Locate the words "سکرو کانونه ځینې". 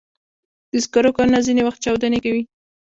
0.83-1.61